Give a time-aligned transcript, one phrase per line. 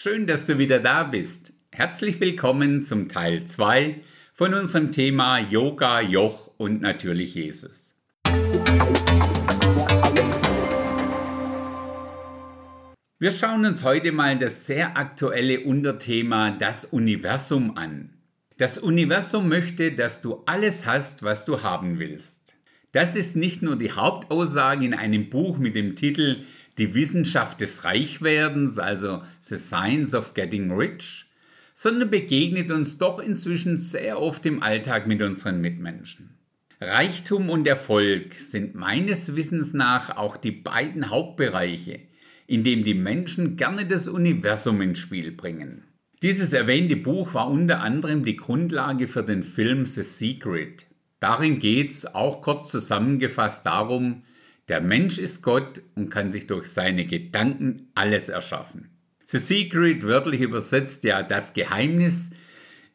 [0.00, 1.52] Schön, dass du wieder da bist.
[1.72, 4.00] Herzlich willkommen zum Teil 2
[4.32, 7.96] von unserem Thema Yoga, Joch und natürlich Jesus.
[13.18, 18.10] Wir schauen uns heute mal das sehr aktuelle Unterthema das Universum an.
[18.56, 22.54] Das Universum möchte, dass du alles hast, was du haben willst.
[22.92, 26.44] Das ist nicht nur die Hauptaussage in einem Buch mit dem Titel
[26.78, 31.26] Die Wissenschaft des Reichwerdens, also The Science of Getting Rich,
[31.74, 36.38] sondern begegnet uns doch inzwischen sehr oft im Alltag mit unseren Mitmenschen.
[36.80, 42.00] Reichtum und Erfolg sind meines Wissens nach auch die beiden Hauptbereiche,
[42.46, 45.82] in dem die Menschen gerne das Universum ins Spiel bringen.
[46.22, 50.86] Dieses erwähnte Buch war unter anderem die Grundlage für den Film The Secret.
[51.18, 54.22] Darin geht es auch kurz zusammengefasst darum,
[54.68, 58.88] der Mensch ist Gott und kann sich durch seine Gedanken alles erschaffen.
[59.24, 62.30] The Secret, wörtlich übersetzt ja das Geheimnis,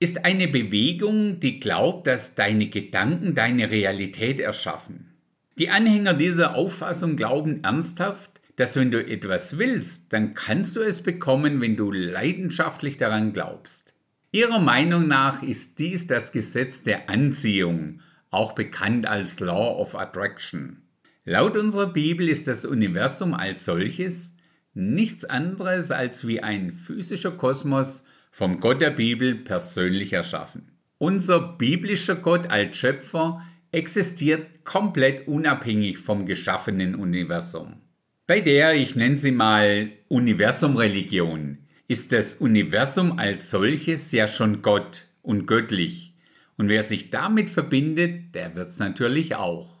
[0.00, 5.14] ist eine Bewegung, die glaubt, dass deine Gedanken deine Realität erschaffen.
[5.58, 11.02] Die Anhänger dieser Auffassung glauben ernsthaft, dass wenn du etwas willst, dann kannst du es
[11.02, 13.94] bekommen, wenn du leidenschaftlich daran glaubst.
[14.30, 18.00] Ihrer Meinung nach ist dies das Gesetz der Anziehung,
[18.30, 20.82] auch bekannt als Law of Attraction.
[21.30, 24.32] Laut unserer Bibel ist das Universum als solches
[24.72, 30.72] nichts anderes als wie ein physischer Kosmos vom Gott der Bibel persönlich erschaffen.
[30.96, 37.74] Unser biblischer Gott als Schöpfer existiert komplett unabhängig vom geschaffenen Universum.
[38.26, 45.02] Bei der, ich nenne sie mal Universumreligion, ist das Universum als solches ja schon Gott
[45.20, 46.14] und göttlich.
[46.56, 49.77] Und wer sich damit verbindet, der wird es natürlich auch.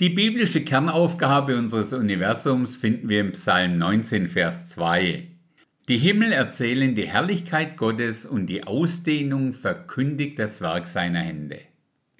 [0.00, 5.26] Die biblische Kernaufgabe unseres Universums finden wir im Psalm 19, Vers 2.
[5.90, 11.58] Die Himmel erzählen die Herrlichkeit Gottes und die Ausdehnung verkündigt das Werk seiner Hände.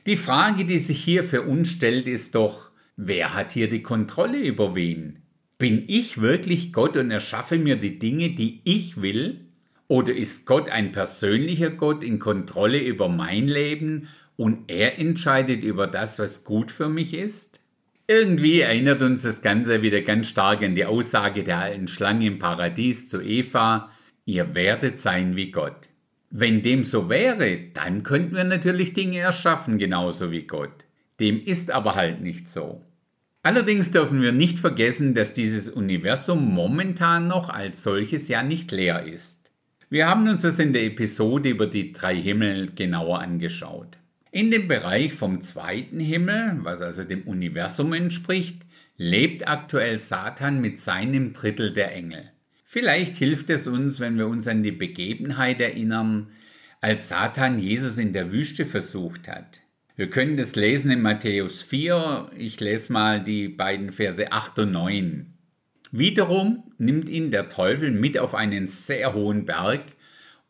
[0.04, 4.40] Die Frage, die sich hier für uns stellt, ist doch, wer hat hier die Kontrolle
[4.40, 5.22] über wen?
[5.56, 9.46] Bin ich wirklich Gott und erschaffe mir die Dinge, die ich will?
[9.88, 15.86] Oder ist Gott ein persönlicher Gott in Kontrolle über mein Leben und er entscheidet über
[15.86, 17.59] das, was gut für mich ist?
[18.10, 22.40] Irgendwie erinnert uns das Ganze wieder ganz stark an die Aussage der alten Schlange im
[22.40, 23.92] Paradies zu Eva,
[24.24, 25.86] ihr werdet sein wie Gott.
[26.28, 30.72] Wenn dem so wäre, dann könnten wir natürlich Dinge erschaffen, genauso wie Gott.
[31.20, 32.84] Dem ist aber halt nicht so.
[33.44, 39.04] Allerdings dürfen wir nicht vergessen, dass dieses Universum momentan noch als solches ja nicht leer
[39.04, 39.52] ist.
[39.88, 43.98] Wir haben uns das in der Episode über die drei Himmel genauer angeschaut.
[44.32, 48.62] In dem Bereich vom zweiten Himmel, was also dem Universum entspricht,
[48.96, 52.30] lebt aktuell Satan mit seinem Drittel der Engel.
[52.64, 56.28] Vielleicht hilft es uns, wenn wir uns an die Begebenheit erinnern,
[56.80, 59.62] als Satan Jesus in der Wüste versucht hat.
[59.96, 62.30] Wir können das lesen in Matthäus 4.
[62.38, 65.34] Ich lese mal die beiden Verse 8 und 9.
[65.90, 69.82] Wiederum nimmt ihn der Teufel mit auf einen sehr hohen Berg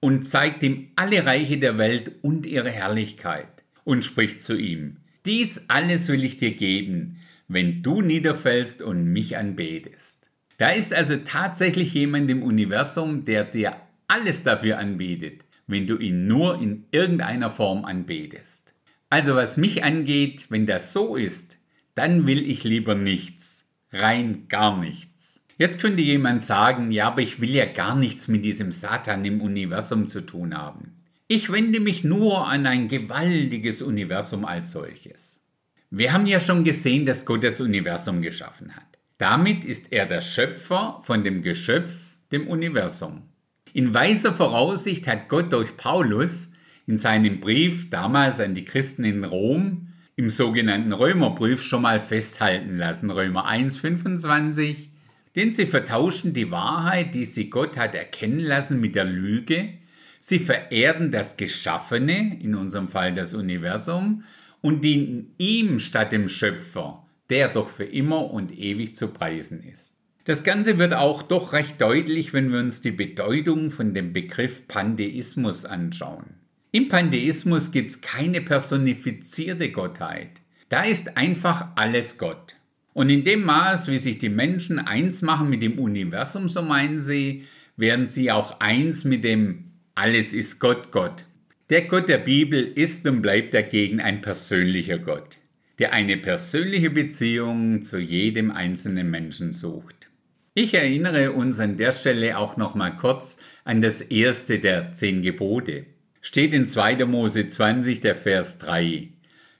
[0.00, 5.64] und zeigt ihm alle Reiche der Welt und ihre Herrlichkeit und spricht zu ihm, dies
[5.68, 7.18] alles will ich dir geben,
[7.48, 10.30] wenn du niederfällst und mich anbetest.
[10.56, 13.76] Da ist also tatsächlich jemand im Universum, der dir
[14.08, 18.74] alles dafür anbietet, wenn du ihn nur in irgendeiner Form anbetest.
[19.08, 21.58] Also was mich angeht, wenn das so ist,
[21.94, 23.66] dann will ich lieber nichts.
[23.92, 25.42] Rein gar nichts.
[25.58, 29.40] Jetzt könnte jemand sagen, ja, aber ich will ja gar nichts mit diesem Satan im
[29.40, 30.99] Universum zu tun haben.
[31.32, 35.46] Ich wende mich nur an ein gewaltiges Universum als solches.
[35.88, 38.98] Wir haben ja schon gesehen, dass Gott das Universum geschaffen hat.
[39.16, 41.92] Damit ist er der Schöpfer von dem Geschöpf,
[42.32, 43.28] dem Universum.
[43.72, 46.50] In weiser Voraussicht hat Gott durch Paulus
[46.88, 52.76] in seinem Brief damals an die Christen in Rom im sogenannten Römerbrief schon mal festhalten
[52.76, 54.88] lassen, Römer 1,25,
[55.36, 59.74] denn sie vertauschen die Wahrheit, die sie Gott hat erkennen lassen, mit der Lüge,
[60.20, 64.22] sie verehrten das Geschaffene, in unserem Fall das Universum,
[64.60, 69.94] und dienten ihm statt dem Schöpfer, der doch für immer und ewig zu preisen ist.
[70.24, 74.68] Das Ganze wird auch doch recht deutlich, wenn wir uns die Bedeutung von dem Begriff
[74.68, 76.34] Pantheismus anschauen.
[76.72, 80.28] Im Pantheismus gibt es keine personifizierte Gottheit.
[80.68, 82.54] Da ist einfach alles Gott.
[82.92, 87.00] Und in dem Maß, wie sich die Menschen eins machen mit dem Universum, so meinen
[87.00, 87.44] sie,
[87.76, 91.24] werden sie auch eins mit dem Alles ist Gott Gott.
[91.68, 95.38] Der Gott der Bibel ist und bleibt dagegen ein persönlicher Gott,
[95.78, 100.10] der eine persönliche Beziehung zu jedem einzelnen Menschen sucht.
[100.54, 105.22] Ich erinnere uns an der Stelle auch noch mal kurz an das erste der zehn
[105.22, 105.86] Gebote.
[106.20, 107.04] Steht in 2.
[107.06, 109.08] Mose 20, der Vers 3.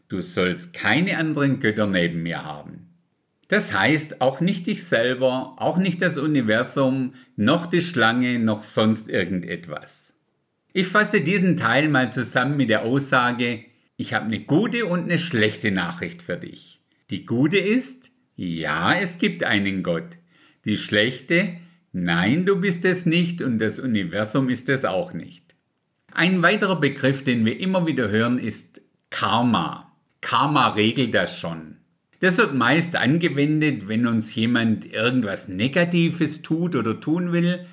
[0.09, 2.88] Du sollst keine anderen Götter neben mir haben.
[3.49, 9.09] Das heißt auch nicht dich selber, auch nicht das Universum, noch die Schlange, noch sonst
[9.09, 10.09] irgendetwas.
[10.72, 13.64] Ich fasse diesen Teil mal zusammen mit der Aussage,
[13.96, 16.81] ich habe eine gute und eine schlechte Nachricht für dich.
[17.11, 20.17] Die gute ist, ja, es gibt einen Gott.
[20.64, 21.56] Die schlechte,
[21.93, 25.55] nein, du bist es nicht und das Universum ist es auch nicht.
[26.12, 28.81] Ein weiterer Begriff, den wir immer wieder hören, ist
[29.11, 29.93] Karma.
[30.20, 31.78] Karma regelt das schon.
[32.20, 37.67] Das wird meist angewendet, wenn uns jemand irgendwas Negatives tut oder tun will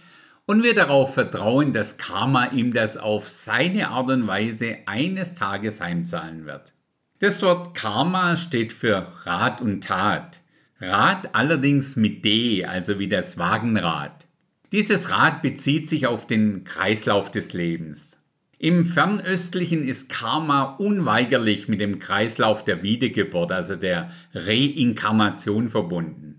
[0.48, 5.80] und wir darauf vertrauen, dass Karma ihm das auf seine Art und Weise eines Tages
[5.82, 6.74] heimzahlen wird.
[7.20, 10.40] Das Wort Karma steht für Rat und Tat.
[10.80, 14.28] Rad allerdings mit D, also wie das Wagenrad.
[14.72, 18.24] Dieses Rad bezieht sich auf den Kreislauf des Lebens.
[18.60, 26.37] Im Fernöstlichen ist Karma unweigerlich mit dem Kreislauf der Wiedergeburt, also der Reinkarnation verbunden.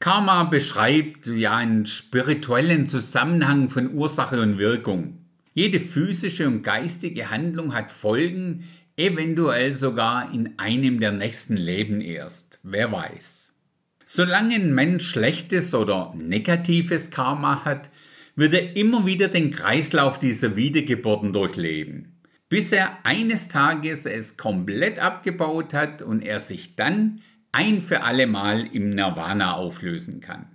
[0.00, 5.24] Karma beschreibt ja einen spirituellen Zusammenhang von Ursache und Wirkung.
[5.54, 8.64] Jede physische und geistige Handlung hat Folgen,
[8.96, 12.60] eventuell sogar in einem der nächsten Leben erst.
[12.62, 13.56] Wer weiß.
[14.04, 17.90] Solange ein Mensch schlechtes oder negatives Karma hat,
[18.36, 25.00] wird er immer wieder den Kreislauf dieser Wiedergeburten durchleben, bis er eines Tages es komplett
[25.00, 27.20] abgebaut hat und er sich dann
[27.58, 30.46] ein für alle Mal im Nirvana auflösen kann.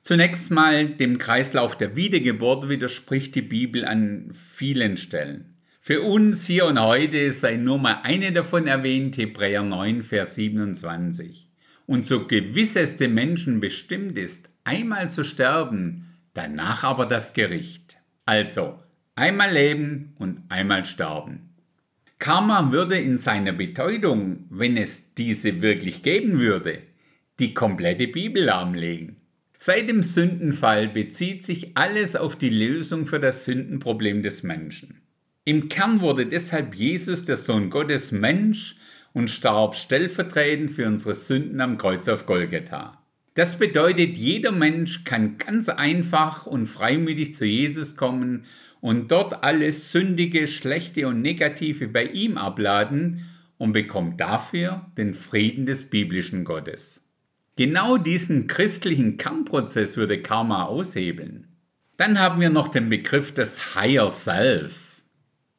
[0.00, 5.58] Zunächst mal dem Kreislauf der Wiedergeburt widerspricht die Bibel an vielen Stellen.
[5.78, 11.50] Für uns hier und heute sei nur mal eine davon erwähnt, Hebräer 9, Vers 27.
[11.84, 17.98] Und so gewiss es dem Menschen bestimmt ist, einmal zu sterben, danach aber das Gericht.
[18.24, 18.78] Also
[19.16, 21.51] einmal leben und einmal sterben.
[22.22, 26.78] Karma würde in seiner Bedeutung, wenn es diese wirklich geben würde,
[27.40, 29.16] die komplette Bibel lahmlegen.
[29.58, 35.00] Seit dem Sündenfall bezieht sich alles auf die Lösung für das Sündenproblem des Menschen.
[35.44, 38.76] Im Kern wurde deshalb Jesus, der Sohn Gottes, Mensch
[39.12, 43.02] und starb stellvertretend für unsere Sünden am Kreuz auf Golgatha.
[43.34, 48.44] Das bedeutet, jeder Mensch kann ganz einfach und freimütig zu Jesus kommen
[48.82, 53.24] und dort alles Sündige, Schlechte und Negative bei ihm abladen
[53.56, 57.08] und bekommt dafür den Frieden des biblischen Gottes.
[57.54, 61.46] Genau diesen christlichen Kernprozess würde Karma aushebeln.
[61.96, 65.02] Dann haben wir noch den Begriff des Higher Self.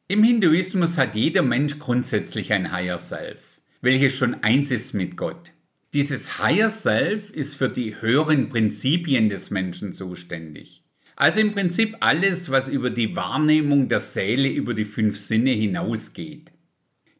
[0.06, 3.40] Im Hinduismus hat jeder Mensch grundsätzlich ein Higher Self,
[3.80, 5.50] welches schon eins ist mit Gott.
[5.94, 10.83] Dieses Higher Self ist für die höheren Prinzipien des Menschen zuständig.
[11.16, 16.50] Also im Prinzip alles, was über die Wahrnehmung der Seele über die fünf Sinne hinausgeht.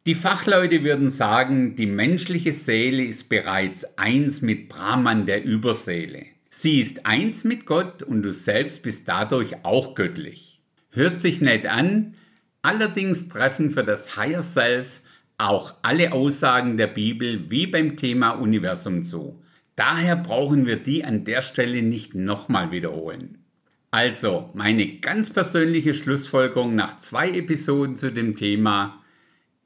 [0.05, 6.25] Die Fachleute würden sagen, die menschliche Seele ist bereits eins mit Brahman, der Überseele.
[6.51, 10.61] Sie ist eins mit Gott und du selbst bist dadurch auch göttlich.
[10.91, 12.13] Hört sich nett an,
[12.61, 15.01] allerdings treffen für das Higher Self
[15.37, 19.41] auch alle Aussagen der Bibel wie beim Thema Universum zu.
[19.75, 23.44] Daher brauchen wir die an der Stelle nicht nochmal wiederholen.
[23.91, 29.01] Also, meine ganz persönliche Schlussfolgerung nach zwei Episoden zu dem Thema,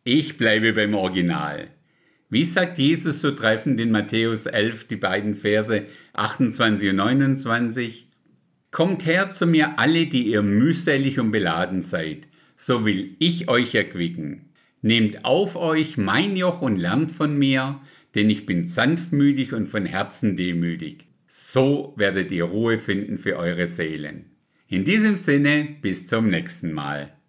[0.04, 1.70] ich bleibe beim Original.
[2.30, 8.08] Wie sagt Jesus so treffend in Matthäus 11 die beiden Verse 28 und 29?
[8.72, 13.74] Kommt her zu mir alle, die ihr mühselig und beladen seid, so will ich euch
[13.74, 14.52] erquicken.
[14.84, 17.82] Nehmt auf euch mein Joch und lernt von mir,
[18.14, 21.09] denn ich bin sanftmütig und von Herzen demütig.
[21.32, 24.32] So werdet ihr Ruhe finden für eure Seelen.
[24.68, 27.14] In diesem Sinne, bis zum nächsten Mal.